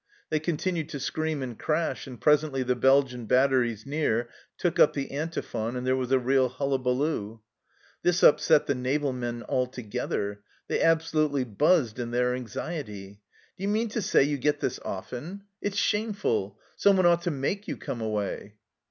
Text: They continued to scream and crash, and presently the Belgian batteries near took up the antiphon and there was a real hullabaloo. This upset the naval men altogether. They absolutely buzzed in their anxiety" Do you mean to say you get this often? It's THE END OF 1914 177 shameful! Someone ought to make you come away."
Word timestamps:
They 0.31 0.39
continued 0.39 0.89
to 0.89 0.99
scream 0.99 1.43
and 1.43 1.59
crash, 1.59 2.07
and 2.07 2.19
presently 2.19 2.63
the 2.63 2.75
Belgian 2.75 3.27
batteries 3.27 3.85
near 3.85 4.29
took 4.57 4.79
up 4.79 4.93
the 4.93 5.11
antiphon 5.11 5.75
and 5.75 5.85
there 5.85 5.95
was 5.95 6.11
a 6.11 6.17
real 6.17 6.49
hullabaloo. 6.49 7.39
This 8.01 8.23
upset 8.23 8.65
the 8.65 8.73
naval 8.73 9.13
men 9.13 9.43
altogether. 9.47 10.41
They 10.67 10.81
absolutely 10.81 11.43
buzzed 11.43 11.99
in 11.99 12.09
their 12.09 12.33
anxiety" 12.33 13.19
Do 13.59 13.61
you 13.61 13.67
mean 13.67 13.89
to 13.89 14.01
say 14.01 14.23
you 14.23 14.39
get 14.39 14.59
this 14.59 14.79
often? 14.83 15.43
It's 15.61 15.77
THE 15.91 15.97
END 15.99 16.15
OF 16.15 16.23
1914 16.23 16.29
177 16.33 16.33
shameful! 16.55 16.59
Someone 16.77 17.05
ought 17.05 17.21
to 17.21 17.29
make 17.29 17.67
you 17.67 17.77
come 17.77 18.01
away." 18.01 18.55